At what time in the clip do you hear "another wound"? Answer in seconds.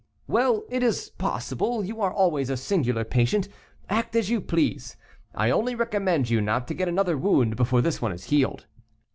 6.89-7.55